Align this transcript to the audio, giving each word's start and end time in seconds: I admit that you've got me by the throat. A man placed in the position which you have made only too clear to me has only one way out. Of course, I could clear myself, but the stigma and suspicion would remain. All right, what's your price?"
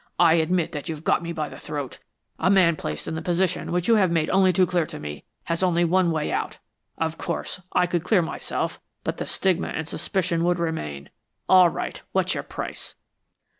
I 0.17 0.33
admit 0.33 0.71
that 0.71 0.89
you've 0.89 1.03
got 1.03 1.21
me 1.21 1.31
by 1.31 1.47
the 1.47 1.59
throat. 1.59 1.99
A 2.39 2.49
man 2.49 2.75
placed 2.75 3.07
in 3.07 3.13
the 3.13 3.21
position 3.21 3.71
which 3.71 3.87
you 3.87 3.97
have 3.97 4.09
made 4.09 4.31
only 4.31 4.51
too 4.51 4.65
clear 4.65 4.87
to 4.87 4.99
me 4.99 5.25
has 5.43 5.61
only 5.61 5.85
one 5.85 6.09
way 6.09 6.31
out. 6.31 6.57
Of 6.97 7.19
course, 7.19 7.61
I 7.73 7.85
could 7.85 8.03
clear 8.03 8.23
myself, 8.23 8.81
but 9.03 9.17
the 9.17 9.27
stigma 9.27 9.67
and 9.67 9.87
suspicion 9.87 10.43
would 10.43 10.57
remain. 10.57 11.11
All 11.47 11.69
right, 11.69 12.01
what's 12.13 12.33
your 12.33 12.41
price?" 12.41 12.95